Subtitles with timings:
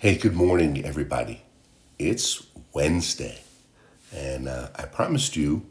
[0.00, 1.42] Hey, good morning, everybody.
[1.98, 3.42] It's Wednesday,
[4.10, 5.66] and uh, I promised you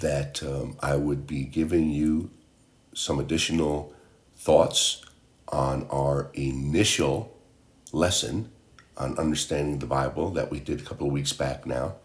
[0.00, 2.30] that um, I would be giving you
[2.94, 3.92] some additional
[4.34, 5.04] thoughts
[5.48, 7.36] on our initial
[7.92, 8.50] lesson
[8.96, 11.96] on understanding the Bible that we did a couple of weeks back now,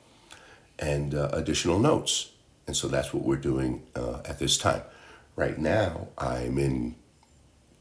[0.78, 2.32] and uh, additional notes.
[2.68, 4.82] And so that's what we're doing uh, at this time.
[5.38, 6.96] Right now, I'm in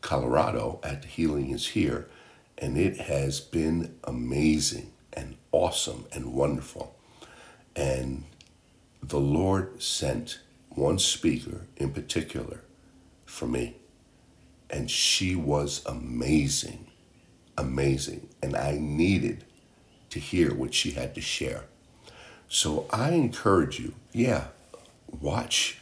[0.01, 2.07] Colorado at Healing is Here
[2.63, 6.95] and it has been amazing and awesome and wonderful.
[7.75, 8.23] And
[9.03, 10.39] the Lord sent
[10.71, 12.61] one speaker in particular
[13.27, 13.79] for me.
[14.71, 16.87] And she was amazing,
[17.59, 18.29] amazing.
[18.41, 19.45] And I needed
[20.11, 21.65] to hear what she had to share.
[22.49, 24.47] So I encourage you, yeah,
[25.21, 25.79] watch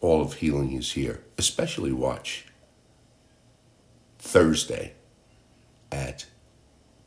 [0.00, 2.46] All of Healing is Here, especially watch
[4.18, 4.95] Thursday
[5.92, 6.26] at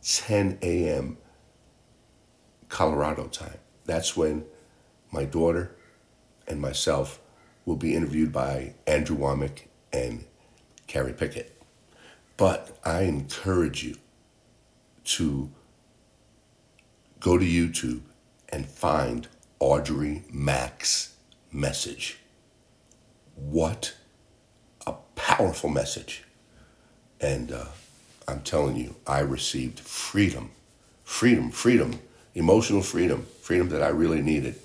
[0.03, 1.17] 10 a.m.
[2.67, 3.57] Colorado time.
[3.85, 4.45] That's when
[5.11, 5.75] my daughter
[6.47, 7.19] and myself
[7.65, 10.25] will be interviewed by Andrew Wommack and
[10.87, 11.61] Carrie Pickett.
[12.37, 13.97] But I encourage you
[15.05, 15.51] to
[17.19, 18.01] go to YouTube
[18.49, 19.27] and find
[19.59, 21.15] Audrey Mack's
[21.51, 22.19] message.
[23.35, 23.93] What
[24.87, 26.23] a powerful message.
[27.19, 27.65] And uh,
[28.29, 30.51] I'm telling you, I received freedom,
[31.03, 31.99] freedom, freedom,
[32.35, 34.55] emotional freedom, freedom that I really needed,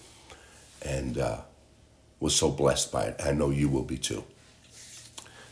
[0.83, 1.41] and uh,
[2.21, 3.21] was so blessed by it.
[3.25, 4.25] I know you will be too.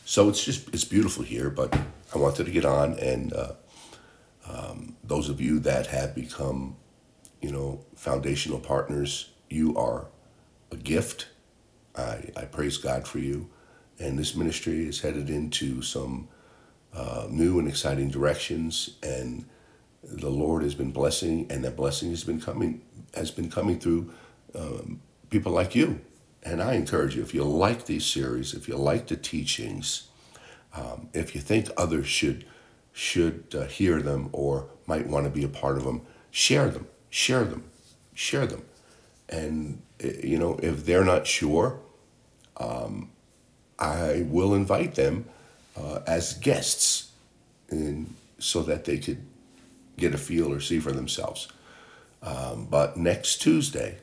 [0.05, 1.75] So it's just it's beautiful here, but
[2.13, 3.53] I wanted to get on, and uh,
[4.47, 6.75] um, those of you that have become,
[7.41, 10.05] you know, foundational partners, you are
[10.71, 11.29] a gift.
[11.95, 13.49] I, I praise God for you,
[13.99, 16.27] and this ministry is headed into some
[16.93, 19.45] uh, new and exciting directions, and
[20.03, 22.81] the Lord has been blessing, and that blessing has been coming
[23.15, 24.11] has been coming through
[24.55, 26.01] um, people like you.
[26.43, 30.09] And I encourage you, if you like these series, if you like the teachings,
[30.75, 32.45] um, if you think others should
[32.91, 36.87] should uh, hear them or might want to be a part of them, share them,
[37.09, 37.63] share them,
[38.13, 38.63] share them.
[39.29, 41.79] And eh, you know, if they're not sure,
[42.57, 43.09] um,
[43.79, 45.25] I will invite them
[45.75, 47.11] uh, as guests
[47.69, 49.25] and so that they could
[49.97, 51.47] get a feel or see for themselves.
[52.21, 53.97] Um, but next Tuesday,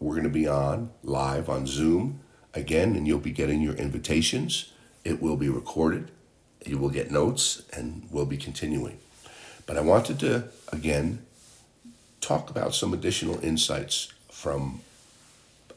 [0.00, 2.20] we're going to be on live on Zoom
[2.54, 4.72] again, and you'll be getting your invitations.
[5.04, 6.10] It will be recorded.
[6.64, 8.98] You will get notes, and we'll be continuing.
[9.66, 11.24] But I wanted to, again,
[12.20, 14.80] talk about some additional insights from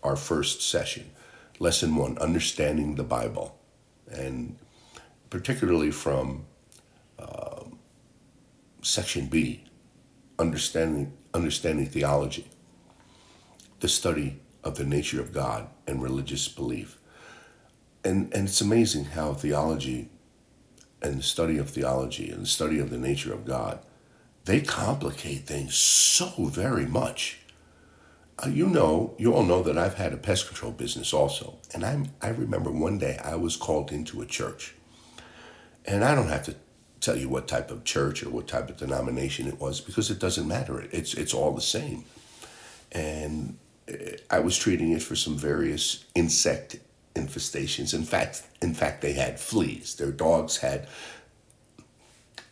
[0.03, 1.12] our first session.
[1.59, 3.57] Lesson one Understanding the Bible.
[4.12, 4.57] And
[5.31, 6.46] particularly from
[7.18, 7.64] uh,
[8.84, 9.64] section B,
[10.38, 12.47] understanding understanding theology,
[13.80, 17.00] the study of the nature of God and religious belief.
[18.03, 20.09] And and it's amazing how theology
[21.02, 23.80] and the study of theology and the study of the nature of God,
[24.46, 27.40] they complicate things so very much.
[28.44, 31.59] Uh, you know, you all know that I've had a pest control business also.
[31.74, 34.75] And i I remember one day I was called into a church
[35.86, 36.56] and I don't have to
[37.00, 40.19] tell you what type of church or what type of denomination it was because it
[40.19, 40.88] doesn't matter.
[40.92, 42.06] It's it's all the same.
[42.92, 46.78] And eh, I was treating it for some various insect
[47.16, 47.94] infestations.
[47.94, 49.96] In fact, in fact, they had fleas.
[49.96, 50.88] Their dogs had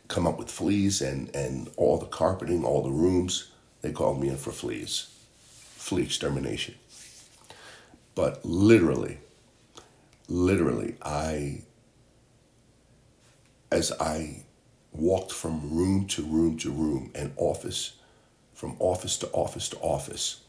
[0.08, 3.52] come up with fleas, and and all the carpeting, all the rooms,
[3.82, 5.14] they called me in for fleas,
[5.76, 6.76] flea extermination.
[8.16, 9.20] But literally,
[10.28, 11.62] literally, I
[13.72, 14.44] as I
[14.92, 17.94] walked from room to room to room and office,
[18.54, 20.42] from office to office to office,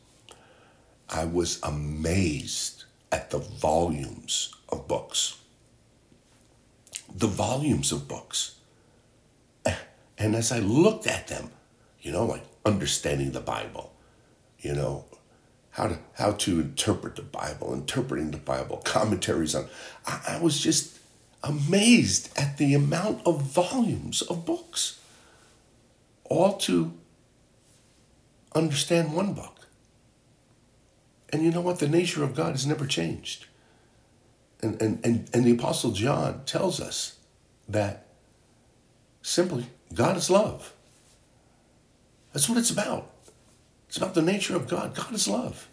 [1.08, 5.38] I was amazed at the volumes of books.
[7.14, 8.56] The volumes of books.
[9.66, 9.74] Eh,
[10.18, 11.50] and as I looked at them,
[12.00, 13.92] you know, like understanding the Bible,
[14.60, 15.04] you know,
[15.70, 19.68] how to how to interpret the Bible, interpreting the Bible, commentaries on
[20.06, 20.99] I, I was just
[21.42, 25.00] amazed at the amount of volumes of books,
[26.24, 26.92] all to
[28.54, 29.66] understand one book.
[31.32, 31.78] And you know what?
[31.78, 33.46] The nature of God has never changed.
[34.62, 37.16] And, and, and, and the Apostle John tells us
[37.68, 38.06] that
[39.22, 40.74] simply God is love.
[42.32, 43.10] That's what it's about.
[43.88, 44.94] It's about the nature of God.
[44.94, 45.68] God is love.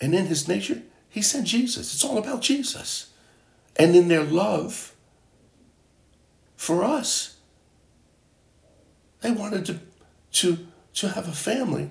[0.00, 1.94] And in his nature, he sent Jesus.
[1.94, 3.10] It's all about Jesus
[3.80, 4.94] and in their love
[6.56, 7.36] for us.
[9.22, 9.80] They wanted to
[10.32, 11.90] to, to have a family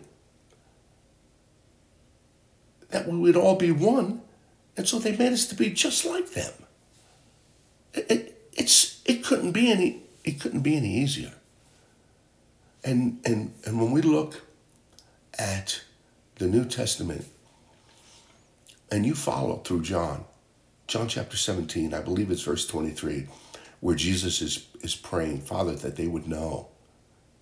[2.89, 4.21] that we would all be one.
[4.77, 6.53] And so they made us to be just like them.
[7.93, 11.33] It, it, it's, it couldn't be any, it couldn't be any easier.
[12.83, 14.41] And, and, and when we look
[15.37, 15.81] at
[16.35, 17.25] the New Testament
[18.89, 20.23] and you follow through John,
[20.89, 23.27] John chapter 17, I believe it's verse 23,
[23.79, 26.69] where Jesus is, is praying, Father, that they would know.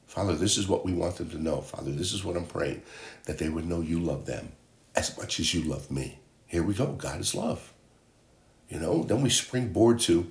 [0.05, 1.61] Father, this is what we want them to know.
[1.61, 2.81] Father, this is what I'm praying,
[3.23, 4.51] that they would know you love them
[4.97, 6.19] as much as you love me.
[6.45, 6.87] Here we go.
[6.87, 7.71] God is love.
[8.67, 10.29] You know, then we springboard to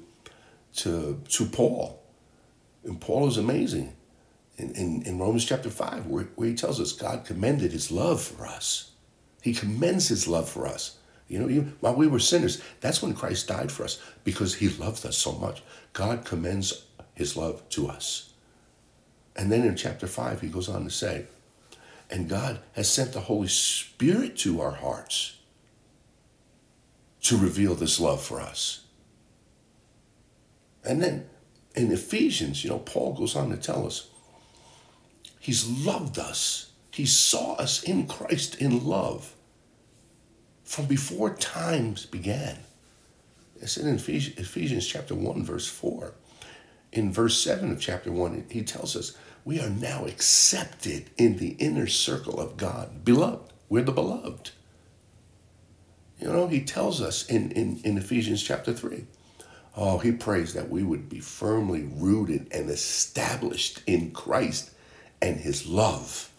[0.75, 2.03] to to Paul.
[2.85, 3.97] And Paul is amazing.
[4.59, 8.21] In, in, in Romans chapter 5, where, where he tells us God commended his love
[8.21, 8.91] for us.
[9.41, 10.99] He commends his love for us.
[11.29, 15.05] You know, while we were sinners, that's when Christ died for us because he loved
[15.05, 15.63] us so much.
[15.93, 16.85] God commends
[17.15, 18.33] his love to us.
[19.35, 21.27] And then in chapter 5, he goes on to say,
[22.11, 25.37] and God has sent the Holy Spirit to our hearts
[27.23, 28.85] to reveal this love for us.
[30.85, 31.27] And then
[31.75, 34.09] in Ephesians, you know, Paul goes on to tell us
[35.41, 36.71] he's loved us.
[36.93, 39.36] He saw us in Christ in love
[40.67, 42.59] from before times began.
[43.61, 46.13] It's in Ephesians, Ephesians chapter 1, verse 4.
[46.93, 51.51] In verse 7 of chapter 1, he tells us, We are now accepted in the
[51.59, 53.05] inner circle of God.
[53.05, 54.51] Beloved, we're the beloved.
[56.19, 59.05] You know, he tells us in, in, in Ephesians chapter 3.
[59.77, 64.71] Oh, he prays that we would be firmly rooted and established in Christ
[65.21, 66.31] and his love.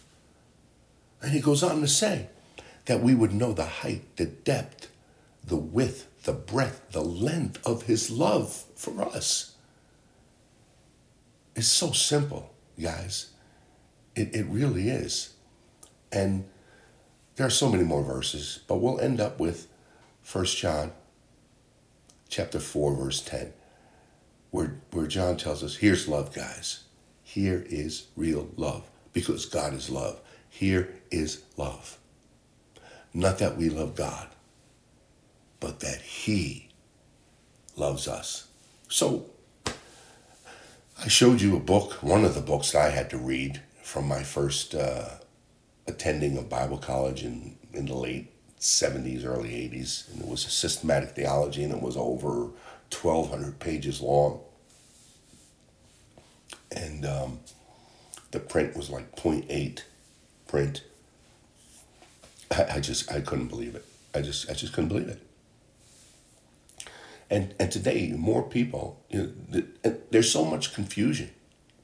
[1.21, 2.29] And he goes on to say,
[2.87, 4.89] that we would know the height, the depth,
[5.43, 9.55] the width, the breadth, the length of his love for us.
[11.55, 13.31] It's so simple, guys.
[14.15, 15.33] It, it really is.
[16.11, 16.45] And
[17.35, 19.67] there are so many more verses, but we'll end up with
[20.31, 20.91] 1 John
[22.29, 23.53] chapter 4, verse 10,
[24.51, 26.85] where, where John tells us, here's love, guys.
[27.21, 30.21] Here is real love, because God is love.
[30.49, 31.96] Here is love.
[33.17, 34.27] Not that we love God,
[35.59, 36.69] but that He
[37.75, 38.47] loves us.
[38.89, 39.31] So,
[39.65, 44.07] I showed you a book, one of the books that I had to read from
[44.07, 45.15] my first uh,
[45.87, 50.13] attending of Bible college in, in the late 70s, early 80s.
[50.13, 52.51] And it was a systematic theology, and it was over
[52.91, 54.41] 1,200 pages long.
[56.71, 57.39] And um,
[58.29, 59.81] the print was like 0.8
[60.47, 60.83] print.
[62.51, 63.85] I, I just I couldn't believe it.
[64.13, 65.21] I just I just couldn't believe it.
[67.29, 69.31] And and today more people, you know,
[69.83, 71.31] the, there's so much confusion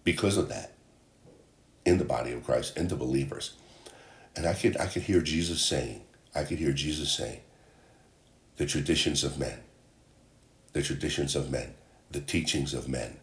[0.04, 0.74] because of that
[1.86, 3.54] in the body of Christ, in the believers.
[4.36, 7.42] And I could I could hear Jesus saying, I could hear Jesus saying,
[8.58, 9.60] the traditions of men,
[10.72, 11.74] the traditions of men,
[12.12, 13.18] the teachings of men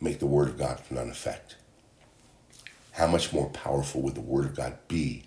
[0.00, 1.56] make the word of God of none effect.
[2.92, 5.24] How much more powerful would the word of God be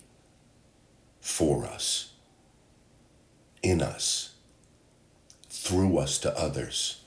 [1.20, 2.12] for us,
[3.62, 4.34] in us,
[5.48, 7.02] through us to others,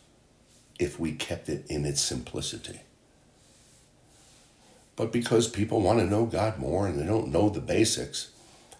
[0.79, 2.81] if we kept it in its simplicity.
[4.95, 8.29] But because people want to know God more and they don't know the basics,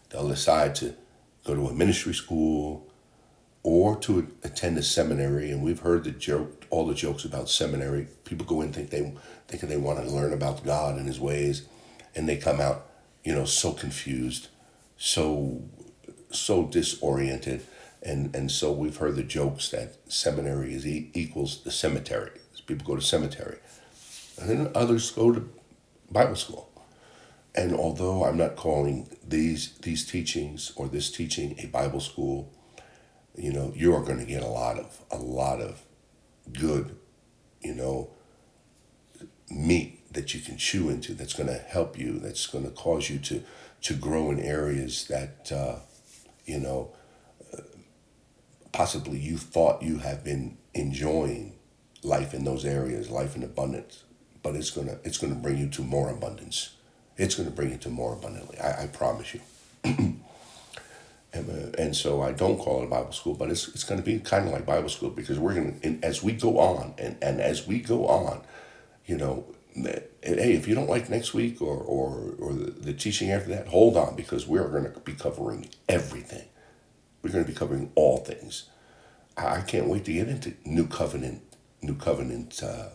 [0.09, 0.95] they'll decide to
[1.45, 2.87] go to a ministry school
[3.63, 5.49] or to attend a seminary.
[5.49, 8.07] And we've heard the joke, all the jokes about seminary.
[8.25, 9.13] People go in think they
[9.47, 11.65] thinking they want to learn about God and His ways,
[12.15, 12.87] and they come out,
[13.23, 14.49] you know, so confused
[14.97, 15.62] so
[16.31, 17.65] so disoriented
[18.01, 22.31] and and so we've heard the jokes that seminary is e- equals the cemetery.
[22.65, 23.57] People go to cemetery.
[24.39, 25.50] And then others go to
[26.12, 26.69] bible school.
[27.55, 32.51] And although i'm not calling these these teachings or this teaching a bible school
[33.35, 35.83] you know you are going to get a lot of a lot of
[36.51, 36.97] good
[37.62, 38.09] you know
[39.50, 43.09] meat that you can chew into that's going to help you that's going to cause
[43.09, 43.43] you to
[43.83, 45.79] to grow in areas that uh,
[46.45, 46.93] you know
[48.73, 51.53] possibly you thought you have been enjoying
[52.01, 54.03] life in those areas, life in abundance,
[54.41, 56.75] but it's gonna it's gonna bring you to more abundance.
[57.15, 58.59] It's gonna bring you to more abundantly.
[58.59, 59.41] I, I promise you.
[59.83, 60.19] and,
[61.33, 64.19] uh, and so I don't call it a Bible school, but it's it's gonna be
[64.19, 67.65] kind of like Bible school because we're gonna as we go on and and as
[67.67, 68.41] we go on,
[69.05, 73.31] you know, hey, if you don't like next week or, or, or the, the teaching
[73.31, 76.47] after that, hold on because we're going to be covering everything.
[77.21, 78.69] We're going to be covering all things.
[79.37, 81.41] I, I can't wait to get into New Covenant,
[81.81, 82.89] New Covenant, uh,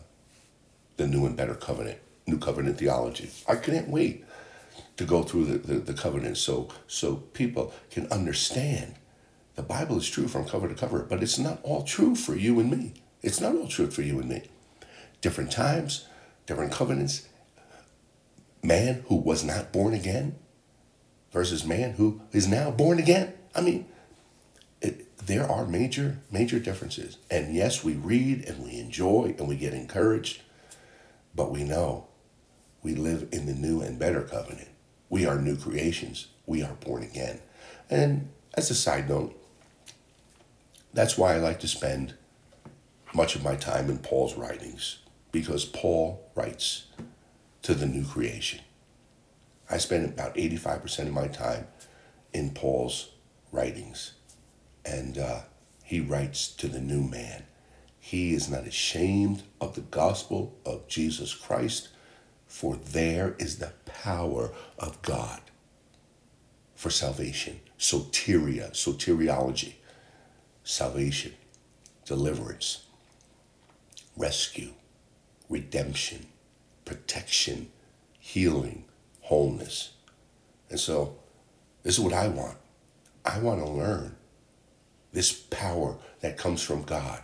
[0.97, 3.29] the new and better covenant New Covenant theology.
[3.47, 4.25] I can't wait
[4.97, 8.95] to go through the, the, the covenants so so people can understand
[9.55, 12.59] the Bible is true from cover to cover, but it's not all true for you
[12.59, 12.93] and me.
[13.21, 14.43] It's not all true for you and me.
[15.19, 16.07] Different times,
[16.49, 17.27] different covenants.
[18.63, 20.35] Man who was not born again
[21.31, 23.33] versus man who is now born again.
[23.55, 23.85] I mean,
[24.81, 27.19] it, there are major, major differences.
[27.29, 30.41] And yes, we read and we enjoy and we get encouraged,
[31.35, 32.07] but we know
[32.81, 34.69] we live in the new and better covenant.
[35.07, 36.27] We are new creations.
[36.47, 37.41] We are born again.
[37.91, 39.39] And as a side note,
[40.95, 42.15] that's why I like to spend
[43.13, 44.99] much of my time in Paul's writings,
[45.31, 46.87] because Paul writes
[47.61, 48.61] to the new creation.
[49.69, 51.67] I spend about 85% of my time
[52.33, 53.11] in Paul's
[53.51, 54.13] writings,
[54.83, 55.41] and uh,
[55.83, 57.43] he writes to the new man.
[57.99, 61.89] He is not ashamed of the gospel of Jesus Christ,
[62.47, 65.41] for there is the power of God
[66.75, 67.59] for salvation.
[67.77, 69.73] Soteria, soteriology,
[70.63, 71.33] salvation,
[72.05, 72.85] deliverance,
[74.17, 74.73] rescue,
[75.49, 76.27] redemption,
[76.85, 77.71] protection,
[78.19, 78.85] healing,
[79.21, 79.93] wholeness.
[80.69, 81.15] And so,
[81.83, 82.57] this is what I want.
[83.25, 84.15] I want to learn
[85.11, 87.21] this power that comes from God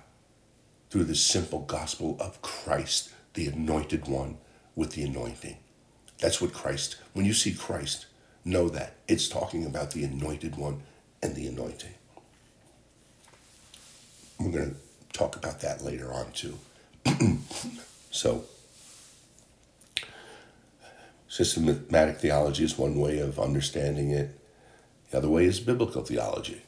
[0.89, 4.37] through the simple gospel of Christ, the anointed one
[4.75, 5.57] with the anointing.
[6.19, 8.07] That's what Christ, when you see Christ,
[8.43, 10.81] know that it's talking about the anointed one
[11.21, 11.93] and the anointing.
[14.39, 14.77] We're going to
[15.17, 16.57] talk about that later on too.
[18.15, 18.45] so,
[21.27, 24.39] systematic theology is one way of understanding it.
[25.11, 26.61] The other way is biblical theology,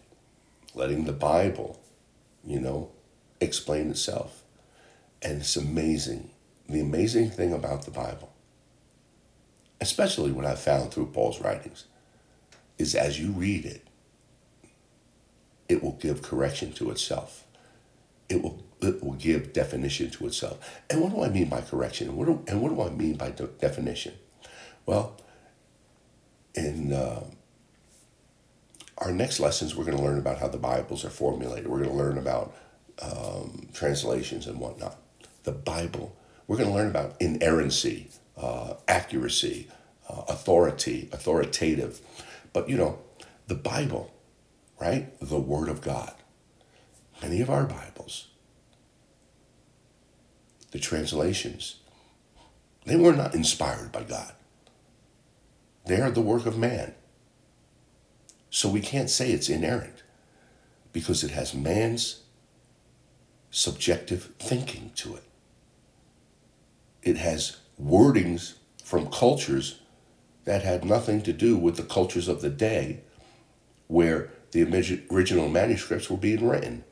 [0.76, 1.80] letting the Bible,
[2.46, 2.92] you know,
[3.40, 4.44] explain itself.
[5.22, 6.32] And it's amazing.
[6.68, 8.34] The amazing thing about the Bible,
[9.80, 11.86] especially what I've found through Paul's writings,
[12.78, 13.88] is as you read it,
[15.70, 17.47] it will give correction to itself
[18.30, 20.82] it will it will give definition to itself.
[20.90, 22.10] And what do I mean by correction?
[22.10, 24.14] And what do, and what do I mean by de- definition?
[24.86, 25.20] Well,
[26.54, 27.24] in uh,
[29.00, 31.68] our next lessons, we're going to learn about how the Bibles are formulated.
[31.68, 32.56] We're going to learn about
[33.02, 34.98] um, translations and whatnot.
[35.44, 36.16] The Bible.
[36.48, 39.68] We're going to learn about inerrancy, uh, accuracy,
[40.08, 42.00] uh, authority, authoritative.
[42.54, 43.00] But you know,
[43.48, 44.14] the Bible,
[44.80, 45.20] right?
[45.20, 46.14] The Word of God
[47.22, 48.28] many of our Bibles,
[50.72, 51.78] the translations,
[52.86, 54.34] they were not inspired by God.
[55.86, 56.94] They are the work of man.
[58.50, 60.04] So we can't say it's inerrant
[60.94, 62.24] because it has man's
[63.52, 65.24] subjective thinking to it.
[67.04, 69.82] It has wordings from cultures
[70.46, 73.02] that had nothing to do with the cultures of the day
[73.88, 74.64] where the
[75.12, 76.84] original manuscripts were being written.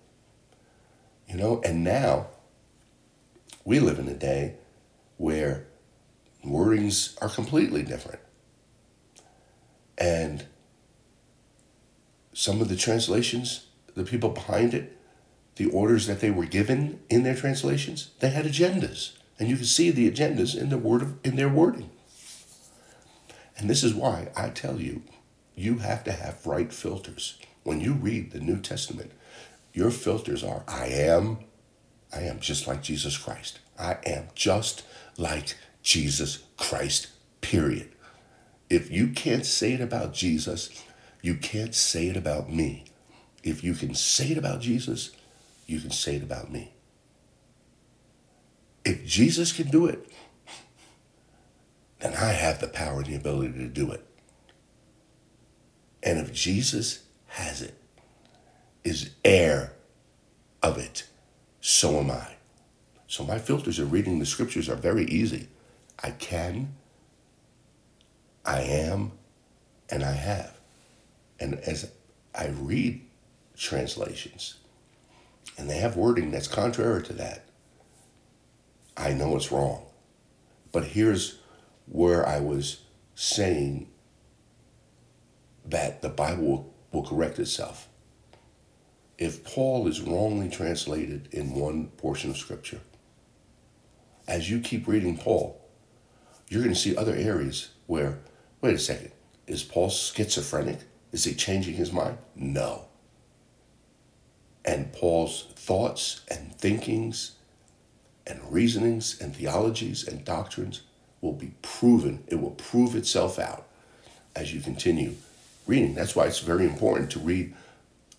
[1.28, 2.28] You know, and now
[3.64, 4.56] we live in a day
[5.18, 5.68] where
[6.46, 8.20] wordings are completely different.
[9.98, 10.46] And
[12.34, 14.98] some of the translations, the people behind it,
[15.56, 19.14] the orders that they were given in their translations, they had agendas.
[19.40, 21.90] And you can see the agendas in the word of, in their wording.
[23.58, 25.04] And this is why I tell you,
[25.56, 27.40] you have to have right filters.
[27.64, 29.12] When you read the New Testament,
[29.76, 31.40] your filters are I am,
[32.14, 33.60] I am just like Jesus Christ.
[33.78, 34.84] I am just
[35.18, 37.08] like Jesus Christ,
[37.42, 37.92] period.
[38.70, 40.82] If you can't say it about Jesus,
[41.22, 42.86] you can't say it about me.
[43.44, 45.12] If you can say it about Jesus,
[45.68, 46.72] you can say it about me.
[48.86, 50.10] If Jesus can do it,
[52.00, 54.06] then I have the power and the ability to do it.
[56.02, 57.76] And if Jesus has it,
[58.86, 59.74] is heir
[60.64, 61.04] of it,
[61.60, 62.36] so am I.
[63.08, 65.48] So my filters of reading the scriptures are very easy.
[66.02, 66.76] I can,
[68.46, 69.12] I am,
[69.90, 70.60] and I have.
[71.40, 71.92] And as
[72.34, 73.02] I read
[73.58, 74.56] translations,
[75.58, 77.46] and they have wording that's contrary to that,
[78.96, 79.86] I know it's wrong.
[80.72, 81.40] But here's
[81.88, 82.82] where I was
[83.16, 83.90] saying
[85.66, 87.88] that the Bible will, will correct itself
[89.18, 92.82] if Paul is wrongly translated in one portion of Scripture,
[94.28, 95.62] as you keep reading Paul,
[96.50, 98.20] you're going to see other areas where,
[98.62, 99.12] wait a second,
[99.48, 100.80] is Paul schizophrenic?
[101.12, 102.18] Is he changing his mind?
[102.36, 102.86] No.
[104.66, 107.34] And Paul's thoughts and thinkings
[108.28, 110.82] and reasonings and theologies and doctrines
[111.22, 113.68] will be proven, it will prove itself out
[114.36, 115.16] as you continue
[115.68, 115.94] reading.
[115.96, 117.54] That's why it's very important to read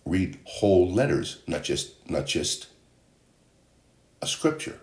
[0.09, 2.67] read whole letters, not just not just
[4.21, 4.79] a scripture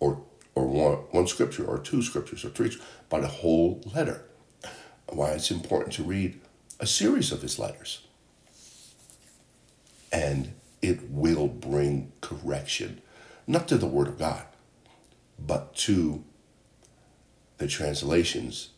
[0.00, 2.76] or or one, one scripture or two scriptures or three,
[3.08, 4.24] but a whole letter.
[5.08, 6.40] Why it's important to read
[6.80, 8.06] a series of his letters.
[10.12, 13.00] And it will bring correction,
[13.46, 14.44] not to the Word of God,
[15.38, 16.24] but to
[17.58, 18.70] the translations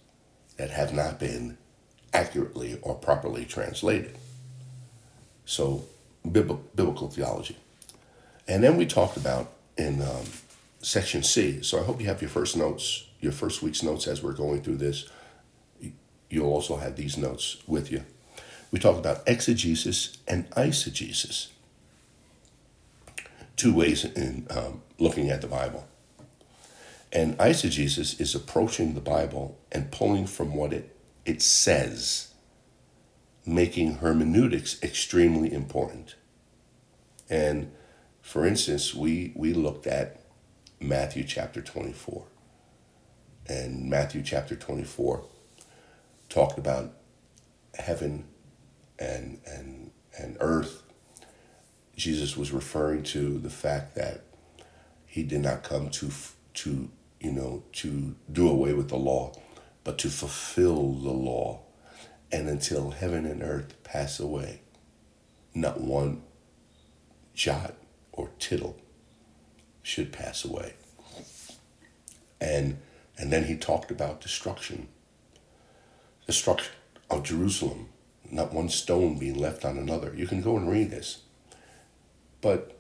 [0.56, 1.58] that have not been
[2.12, 4.16] accurately or properly translated.
[5.46, 5.86] So,
[6.30, 7.56] biblical theology.
[8.46, 10.24] And then we talked about in um,
[10.80, 11.62] section C.
[11.62, 14.62] So I hope you have your first notes, your first week's notes as we're going
[14.62, 15.08] through this.
[16.28, 18.04] You'll also have these notes with you.
[18.70, 21.48] We talked about exegesis and eisegesis,
[23.56, 25.86] two ways in um, looking at the Bible.
[27.12, 32.32] And eisegesis is approaching the Bible and pulling from what it, it says,
[33.46, 36.16] making hermeneutics extremely important.
[37.30, 37.70] And
[38.20, 40.20] for instance, we, we looked at
[40.80, 42.24] Matthew chapter 24.
[43.48, 45.24] And Matthew chapter 24
[46.28, 46.92] talked about
[47.78, 48.24] heaven
[48.98, 50.82] and, and, and earth.
[51.96, 54.22] Jesus was referring to the fact that
[55.06, 56.10] he did not come to,
[56.54, 59.32] to, you know, to do away with the law,
[59.84, 61.60] but to fulfill the law.
[62.32, 64.62] And until heaven and earth pass away,
[65.54, 66.22] not one
[67.34, 67.74] jot
[68.12, 68.76] or tittle
[69.82, 70.74] should pass away.
[72.40, 72.78] And
[73.18, 74.88] and then he talked about destruction.
[76.26, 76.72] Destruction
[77.08, 77.88] of Jerusalem,
[78.30, 80.12] not one stone being left on another.
[80.14, 81.22] You can go and read this.
[82.40, 82.76] But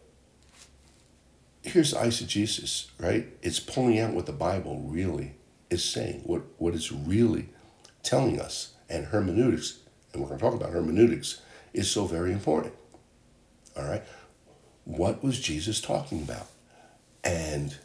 [1.62, 3.28] here's eisegesis, right?
[3.42, 5.36] It's pulling out what the Bible really
[5.70, 7.48] is saying, what, what it's really
[8.02, 8.74] telling us.
[8.88, 9.80] And hermeneutics,
[10.12, 11.40] and we're going to talk about hermeneutics,
[11.72, 12.74] is so very important.
[13.76, 14.02] All right?
[14.86, 16.46] what was Jesus talking about?
[17.22, 17.76] And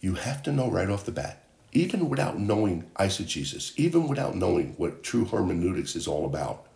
[0.00, 1.42] you have to know right off the bat,
[1.72, 6.66] even without knowing eisegesis, even without knowing what true hermeneutics is all about,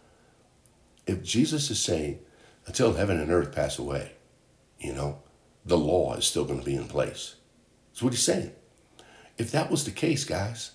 [1.07, 2.19] if Jesus is saying,
[2.67, 4.13] until heaven and earth pass away,
[4.81, 5.21] you know,
[5.65, 7.37] the law is still going to be in place.
[7.91, 8.53] That's what he's saying.
[9.39, 10.73] If that was the case, guys,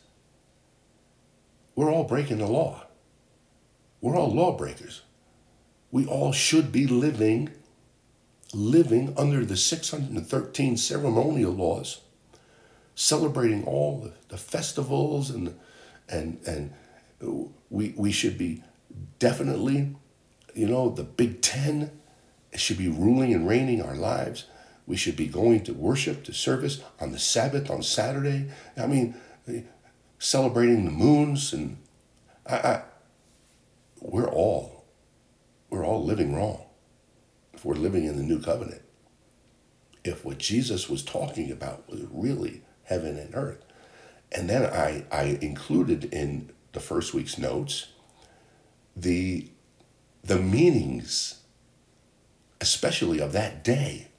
[1.75, 2.85] we're all breaking the law.
[4.01, 5.01] We're all lawbreakers.
[5.91, 7.51] We all should be living
[8.53, 12.01] living under the 613 ceremonial laws,
[12.95, 15.57] celebrating all the, festivals and
[16.09, 16.73] and and
[17.69, 18.61] we we should be
[19.17, 19.95] definitely,
[20.53, 21.89] you know, the Big Ten
[22.53, 24.43] should be ruling and reigning our lives.
[24.85, 28.49] We should be going to worship, to service on the Sabbath, on Saturday.
[28.75, 29.15] I mean,
[30.19, 31.77] celebrating the moons and
[32.47, 32.83] I, I
[33.99, 34.85] we're all
[35.69, 36.65] we're all living wrong
[37.53, 38.81] if we're living in the new covenant.
[40.03, 43.63] If what Jesus was talking about was really heaven and earth.
[44.31, 47.87] And then I, I included in the first week's notes
[48.95, 49.49] the,
[50.23, 51.41] the meanings,
[52.61, 54.09] especially of that day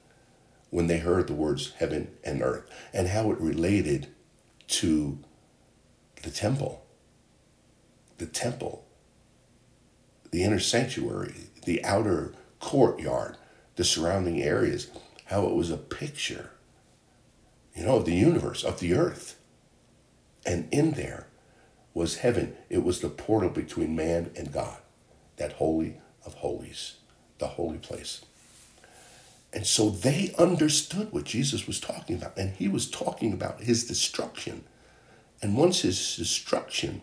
[0.69, 4.07] when they heard the words heaven and earth and how it related
[4.67, 5.19] to
[6.23, 6.85] the temple.
[8.17, 8.83] The temple,
[10.31, 13.37] the inner sanctuary, the outer courtyard,
[13.75, 14.87] the surrounding areas,
[15.25, 16.51] how it was a picture,
[17.75, 19.39] you know, of the universe, of the earth.
[20.47, 21.27] And in there
[21.93, 22.55] was heaven.
[22.69, 24.77] It was the portal between man and God,
[25.37, 26.95] that holy of holies,
[27.37, 28.21] the holy place.
[29.53, 32.37] And so they understood what Jesus was talking about.
[32.37, 34.63] And he was talking about his destruction.
[35.41, 37.01] And once his destruction,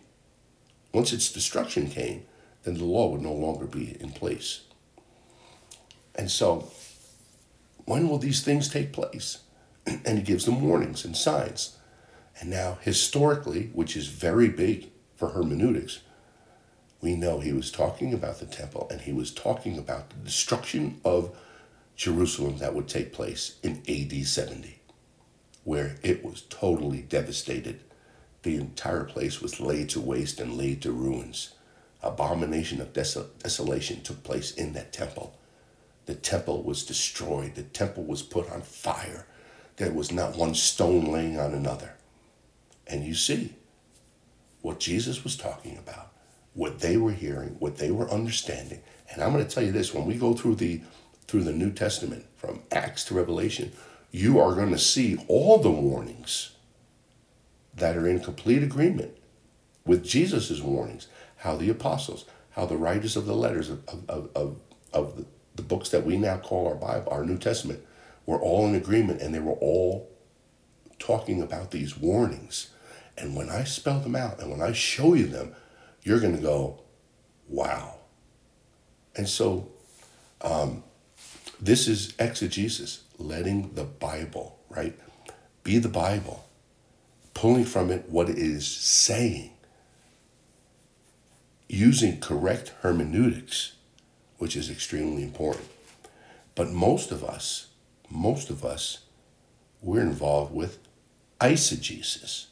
[0.92, 2.24] once its destruction came,
[2.64, 4.62] then the law would no longer be in place.
[6.14, 6.70] And so,
[7.84, 9.38] when will these things take place?
[9.86, 11.76] and he gives them warnings and signs.
[12.40, 16.00] And now, historically, which is very big for hermeneutics,
[17.00, 21.00] we know he was talking about the temple and he was talking about the destruction
[21.04, 21.36] of
[21.96, 24.80] Jerusalem that would take place in AD 70,
[25.64, 27.80] where it was totally devastated.
[28.44, 31.54] The entire place was laid to waste and laid to ruins.
[32.02, 35.38] Abomination of desol- desolation took place in that temple.
[36.04, 37.54] The temple was destroyed.
[37.54, 39.26] The temple was put on fire.
[39.76, 41.94] There was not one stone laying on another.
[42.86, 43.54] And you see
[44.60, 46.12] what Jesus was talking about,
[46.52, 48.82] what they were hearing, what they were understanding.
[49.10, 50.82] And I'm going to tell you this when we go through the
[51.26, 53.72] through the New Testament from Acts to Revelation,
[54.10, 56.53] you are going to see all the warnings
[57.84, 59.14] that are in complete agreement
[59.84, 64.56] with Jesus' warnings, how the apostles, how the writers of the letters of, of, of,
[64.94, 67.84] of the, books that we now call our Bible, our New Testament,
[68.24, 70.10] were all in agreement and they were all
[70.98, 72.70] talking about these warnings.
[73.18, 75.54] And when I spell them out and when I show you them,
[76.04, 76.80] you're going to go,
[77.50, 77.96] wow.
[79.14, 79.68] And so
[80.40, 80.84] um,
[81.60, 84.98] this is exegesis, letting the Bible, right,
[85.64, 86.48] be the Bible,
[87.34, 89.50] pulling from it what it is saying,
[91.68, 93.72] using correct hermeneutics,
[94.38, 95.68] which is extremely important.
[96.54, 97.68] But most of us,
[98.08, 98.98] most of us,
[99.82, 100.78] we're involved with
[101.40, 102.46] eisegesis.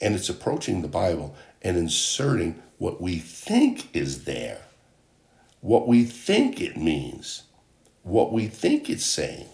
[0.00, 4.62] And it's approaching the Bible and inserting what we think is there,
[5.60, 7.44] what we think it means,
[8.02, 9.48] what we think it's saying.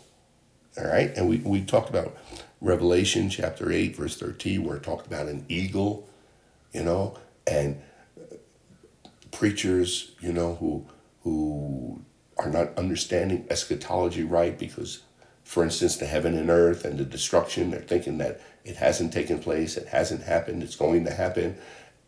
[0.78, 1.12] All right?
[1.16, 2.16] And we, we talked about
[2.60, 6.08] Revelation chapter 8, verse 13, where it talked about an eagle,
[6.72, 7.80] you know, and
[9.30, 10.86] preachers, you know, who
[11.22, 12.02] who
[12.38, 15.02] are not understanding eschatology right because,
[15.44, 19.38] for instance, the heaven and earth and the destruction, they're thinking that it hasn't taken
[19.38, 21.56] place, it hasn't happened, it's going to happen.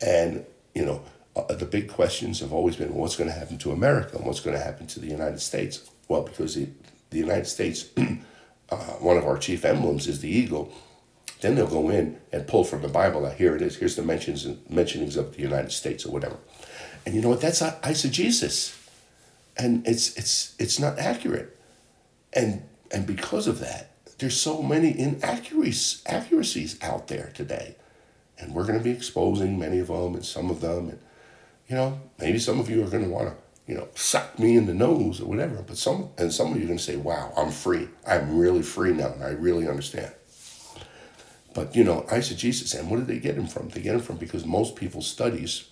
[0.01, 1.03] And, you know,
[1.35, 4.39] uh, the big questions have always been what's going to happen to America and what's
[4.39, 5.89] going to happen to the United States?
[6.07, 6.67] Well, because the,
[7.11, 7.85] the United States,
[8.73, 10.71] uh, one of our chief emblems is the eagle.
[11.41, 13.21] Then they'll go in and pull from the Bible.
[13.21, 13.77] That here it is.
[13.77, 16.37] Here's the mentions and mentionings of the United States or whatever.
[17.05, 17.41] And you know what?
[17.41, 18.77] That's eisegesis
[19.57, 21.57] and it's it's it's not accurate
[22.33, 27.75] and and because of that there's so many inaccuracies accuracies out there today
[28.39, 30.99] and we're going to be exposing many of them and some of them and
[31.67, 33.35] you know maybe some of you are going to want to
[33.67, 35.61] you know suck me in the nose or whatever.
[35.61, 37.87] But some and some of you are to say wow i'm free.
[38.05, 39.13] I'm really free now.
[39.13, 40.13] And i really understand.
[41.53, 43.69] But you know eisegesis and what did they get him from?
[43.69, 45.65] They get him from because most people's studies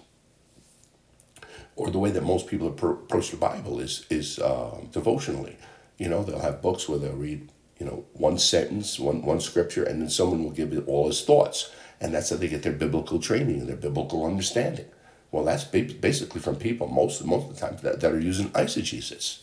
[1.76, 5.58] or the way that most people approach the Bible is is uh, devotionally.
[5.98, 7.50] You know, they'll have books where they'll read,
[7.80, 11.24] you know, one sentence, one one scripture, and then someone will give it all his
[11.24, 14.86] thoughts, and that's how they get their biblical training and their biblical understanding.
[15.32, 19.40] Well, that's basically from people most most of the time that, that are using eisegesis,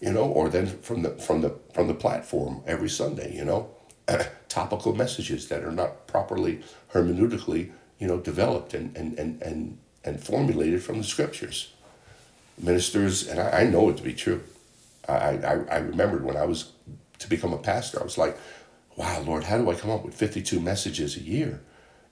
[0.00, 3.70] you know, or then from the from the from the platform every Sunday, you know,
[4.48, 6.60] topical messages that are not properly
[6.92, 11.72] hermeneutically, you know, developed and and and and and formulated from the scriptures.
[12.60, 14.42] Ministers, and I, I know it to be true.
[15.08, 16.72] I, I, I remembered when I was
[17.18, 18.36] to become a pastor, I was like,
[18.96, 21.60] wow, Lord, how do I come up with 52 messages a year?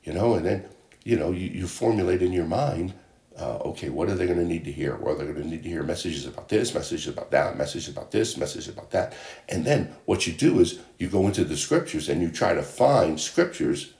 [0.05, 0.65] You know, and then,
[1.07, 2.93] you know, you, you formulate in your mind,
[3.39, 4.97] uh, okay, what are they going to need to hear?
[4.97, 8.11] Well, they're going to need to hear messages about this, messages about that, messages about
[8.11, 9.15] this, messages about that.
[9.49, 12.63] And then what you do is you go into the scriptures and you try to
[12.63, 13.95] find scriptures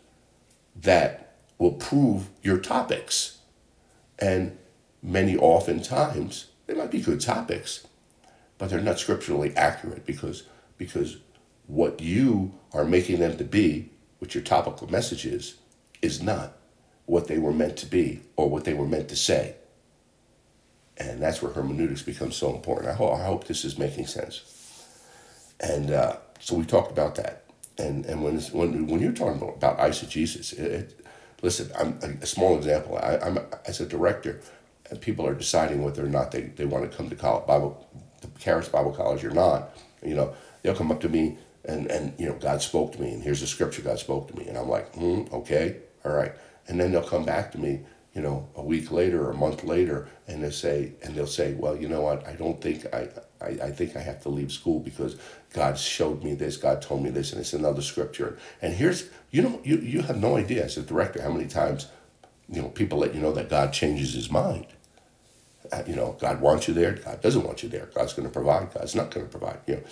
[0.75, 3.39] that will prove your topics.
[4.19, 4.59] And
[5.01, 7.87] many oftentimes, they might be good topics,
[8.59, 10.43] but they're not scripturally accurate because,
[10.77, 11.19] because
[11.69, 15.55] what you are making them to be, what your topical message is,
[16.03, 16.57] is not
[17.07, 19.55] what they were meant to be or what they were meant to say.
[20.99, 22.89] And that's where hermeneutics becomes so important.
[22.89, 24.43] I, ho- I hope this is making sense.
[25.61, 27.45] And uh, so we talked about that.
[27.79, 31.07] And, and when, when, when you're talking about, eisegesis, it, it,
[31.43, 32.97] listen, I'm a small example.
[32.97, 34.41] I, am as a director,
[34.91, 37.87] and people are deciding whether or not they, they want to come to college, Bible,
[38.23, 39.77] the Charis Bible College or not.
[40.03, 43.13] You know, they'll come up to me and and you know God spoke to me,
[43.13, 46.33] and here's the scripture God spoke to me, and I'm like, hmm, okay, all right,
[46.69, 47.81] and then they'll come back to me
[48.17, 51.53] you know, a week later or a month later, and they say, and they'll say,
[51.53, 52.27] well, you know what?
[52.27, 53.11] I don't think I,
[53.43, 55.17] I, I think I have to leave school because
[55.53, 58.39] God showed me this, God told me this, and it's another scripture.
[58.63, 61.89] And here's, you know, you you have no idea as a director how many times,
[62.49, 64.67] you know, people let you know that God changes His mind.
[65.71, 66.93] Uh, you know, God wants you there.
[66.93, 67.91] God doesn't want you there.
[67.95, 68.73] God's going to provide.
[68.73, 69.59] God's not going to provide.
[69.67, 69.83] You know,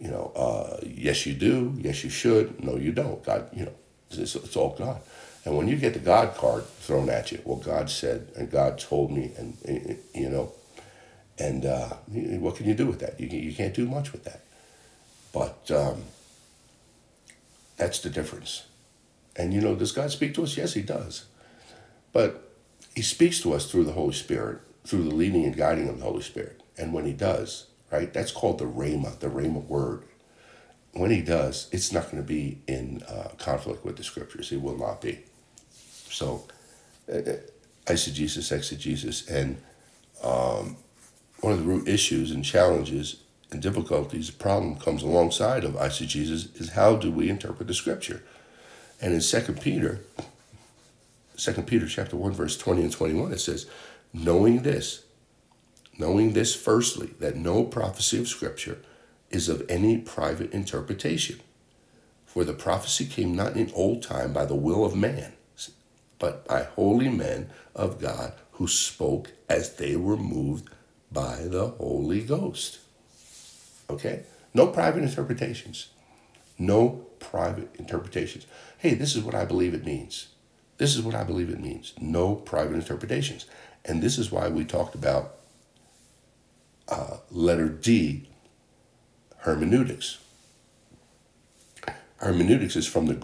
[0.00, 0.32] you know.
[0.34, 1.74] Uh, yes, you do.
[1.78, 2.64] Yes, you should.
[2.64, 3.22] No, you don't.
[3.22, 3.74] God, you know,
[4.10, 5.00] it's, it's all God.
[5.44, 8.78] And when you get the God card thrown at you, well, God said and God
[8.78, 9.56] told me, and
[10.14, 10.52] you know,
[11.38, 13.18] and uh, what can you do with that?
[13.20, 14.42] You, you can't do much with that.
[15.32, 16.02] But um,
[17.76, 18.64] that's the difference.
[19.36, 20.56] And you know, does God speak to us?
[20.56, 21.26] Yes, He does.
[22.12, 22.52] But
[22.94, 26.04] He speaks to us through the Holy Spirit, through the leading and guiding of the
[26.04, 26.62] Holy Spirit.
[26.76, 30.02] And when He does, right, that's called the Rhema, the Rhema word.
[30.92, 34.52] When He does, it's not going to be in uh, conflict with the Scriptures.
[34.52, 35.20] It will not be.
[36.10, 36.46] So,
[37.12, 37.20] uh,
[37.86, 39.60] eisegesis, exegesis, and
[40.22, 40.76] um,
[41.40, 46.60] one of the root issues and challenges and difficulties, the problem comes alongside of eisegesis
[46.60, 48.22] is how do we interpret the scripture?
[49.00, 50.00] And in Second Peter,
[51.36, 53.66] 2 Peter chapter 1, verse 20 and 21, it says,
[54.12, 55.04] knowing this,
[55.96, 58.78] knowing this firstly, that no prophecy of Scripture
[59.30, 61.40] is of any private interpretation.
[62.26, 65.32] For the prophecy came not in old time by the will of man,
[66.18, 70.68] but by holy men of God who spoke as they were moved
[71.10, 72.80] by the Holy Ghost.
[73.88, 74.24] Okay?
[74.52, 75.88] No private interpretations.
[76.58, 78.46] No private interpretations.
[78.78, 80.28] Hey, this is what I believe it means.
[80.76, 81.94] This is what I believe it means.
[82.00, 83.46] No private interpretations.
[83.84, 85.36] And this is why we talked about
[86.88, 88.27] uh, letter D,
[89.38, 90.18] hermeneutics.
[92.16, 93.14] Hermeneutics is from the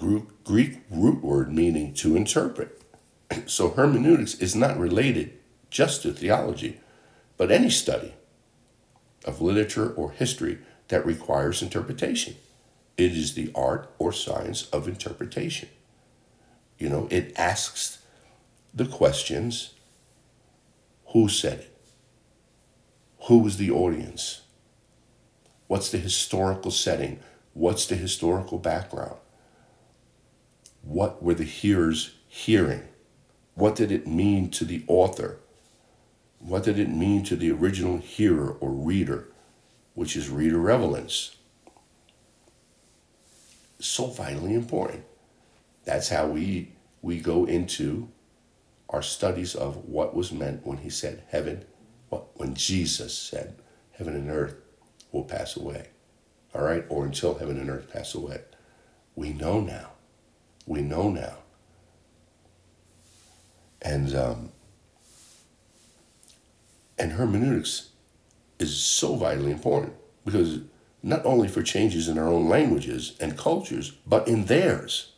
[0.45, 2.81] Greek root word meaning to interpret.
[3.47, 5.33] So hermeneutics is not related
[5.69, 6.81] just to theology,
[7.37, 8.15] but any study
[9.25, 12.37] of literature or history that requires interpretation.
[12.97, 15.69] It is the art or science of interpretation.
[16.79, 17.99] You know, it asks
[18.73, 19.75] the questions
[21.09, 21.77] who said it?
[23.23, 24.44] Who was the audience?
[25.67, 27.21] What's the historical setting?
[27.55, 29.17] What's the historical background?
[30.83, 32.83] What were the hearers hearing?
[33.55, 35.39] What did it mean to the author?
[36.39, 39.29] What did it mean to the original hearer or reader,
[39.95, 41.37] which is reader relevance?
[43.79, 45.05] So vitally important.
[45.85, 48.09] That's how we we go into
[48.89, 51.65] our studies of what was meant when he said heaven,
[52.35, 53.57] when Jesus said
[53.93, 54.57] heaven and earth
[55.15, 55.89] will pass away.
[56.55, 58.43] All right, or until heaven and earth pass away.
[59.17, 59.93] We know now.
[60.67, 61.39] We know now.
[63.81, 64.53] And um,
[66.99, 67.91] and hermeneutics
[68.59, 70.61] is so vitally important because
[71.03, 75.13] not only for changes in our own languages and cultures, but in theirs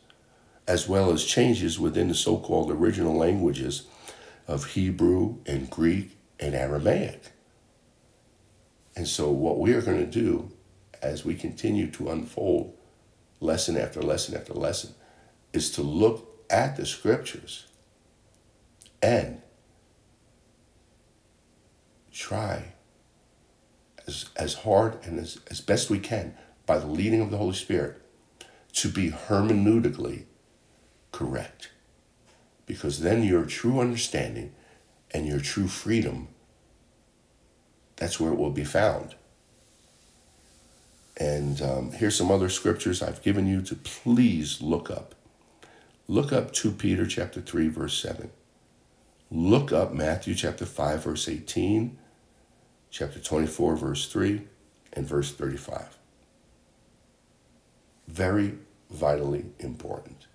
[0.67, 3.83] as well as changes within the so called original languages
[4.47, 7.31] of Hebrew and Greek and Aramaic.
[8.97, 10.51] And so, what we are going to do
[11.03, 12.75] as we continue to unfold
[13.39, 14.95] lesson after lesson after lesson
[15.53, 17.67] is to look at the scriptures
[18.99, 19.39] and
[22.11, 22.73] try
[24.07, 26.33] as, as hard and as, as best we can
[26.65, 28.01] by the leading of the Holy Spirit
[28.73, 30.23] to be hermeneutically
[31.11, 31.69] correct.
[32.65, 34.55] Because then your true understanding
[35.11, 36.29] and your true freedom,
[37.97, 39.15] that's where it will be found.
[41.17, 45.15] And um, here's some other scriptures I've given you to please look up.
[46.07, 48.29] Look up 2 Peter chapter 3 verse 7.
[49.29, 51.97] Look up Matthew chapter 5 verse 18,
[52.91, 54.43] chapter 24 verse 3
[54.93, 55.97] and verse 35.
[58.07, 58.53] Very
[58.89, 60.27] vitally important.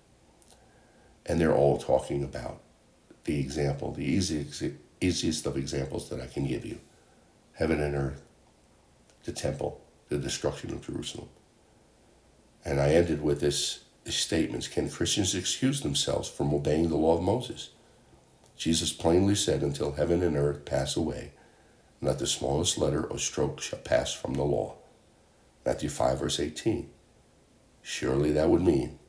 [1.25, 2.59] And they're all talking about
[3.23, 4.63] the example, the easiest,
[4.99, 6.79] easiest of examples that I can give you
[7.53, 8.21] heaven and earth,
[9.25, 11.29] the temple, the destruction of Jerusalem.
[12.65, 17.17] And I ended with this, this statement Can Christians excuse themselves from obeying the law
[17.17, 17.69] of Moses?
[18.57, 21.31] Jesus plainly said, Until heaven and earth pass away,
[22.01, 24.75] not the smallest letter or stroke shall pass from the law.
[25.65, 26.89] Matthew 5, verse 18.
[27.81, 28.99] Surely that would mean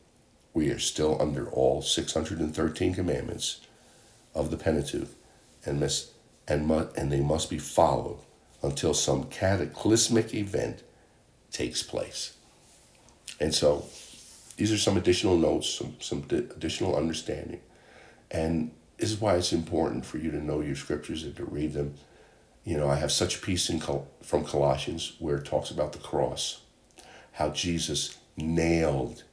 [0.52, 3.60] we are still under all 613 commandments
[4.34, 5.08] of the Pentateuch,
[5.66, 6.10] and, must,
[6.46, 8.18] and, and they must be followed
[8.64, 10.82] until some cataclysmic event
[11.50, 12.34] takes place.
[13.40, 13.86] And so,
[14.56, 17.60] these are some additional notes, some, some additional understanding.
[18.30, 21.72] And this is why it's important for you to know your scriptures and to read
[21.72, 21.94] them.
[22.64, 25.98] You know, I have such peace in Col- from Colossians where it talks about the
[25.98, 26.62] cross,
[27.32, 29.24] how Jesus nailed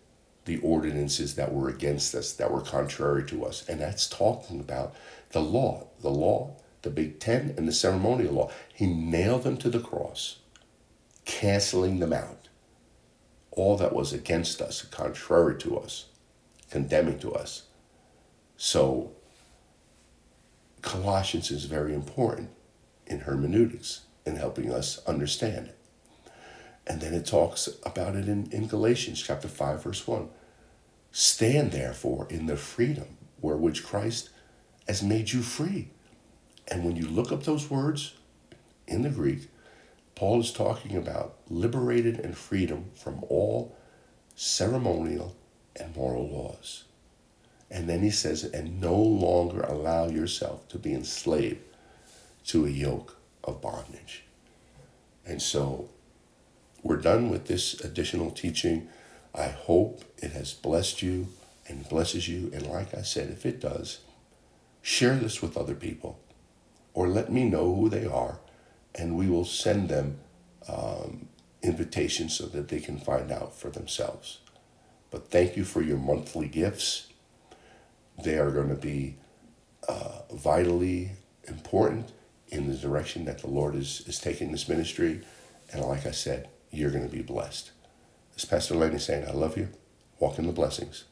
[0.46, 3.67] the ordinances that were against us, that were contrary to us.
[3.70, 4.96] And that's talking about
[5.30, 8.52] the law, the law, the Big Ten, and the ceremonial law.
[8.82, 10.39] He nailed them to the cross,
[11.24, 12.48] canceling them out.
[13.52, 16.06] All that was against us, contrary to us,
[16.72, 17.67] condemning to us.
[18.58, 19.12] So,
[20.82, 22.50] Colossians is very important
[23.06, 25.78] in hermeneutics in helping us understand it.
[26.88, 30.28] And then it talks about it in, in Galatians chapter 5, verse 1.
[31.12, 34.32] Stand therefore in the freedom where which Christ
[34.88, 35.89] has made you free.
[36.67, 38.15] And when you look up those words
[38.88, 39.50] in the Greek,
[40.15, 43.76] Paul is talking about liberated and freedom from all
[44.36, 45.36] ceremonial
[45.76, 46.84] and moral laws.
[47.70, 51.63] And then he says, and no longer allow yourself to be enslaved
[52.48, 54.24] to a yoke of bondage.
[55.26, 55.89] And so
[56.84, 58.89] we're done with this additional teaching.
[59.34, 61.30] I hope it has blessed you
[61.67, 62.52] and blesses you.
[62.54, 64.00] And like I said, if it does,
[64.82, 66.20] share this with other people
[66.94, 68.39] or let me know who they are
[68.95, 70.19] and we will send them
[70.67, 71.27] um,
[71.62, 74.39] invitations so that they can find out for themselves.
[75.10, 77.08] But thank you for your monthly gifts.
[78.23, 79.17] They are going to be
[79.88, 81.12] uh, vitally
[81.47, 82.12] important
[82.49, 85.21] in the direction that the Lord is, is taking this ministry.
[85.71, 87.71] And like I said, you're going to be blessed.
[88.36, 89.69] As Pastor Lenny saying, I love you.
[90.19, 91.06] Walk in the blessings.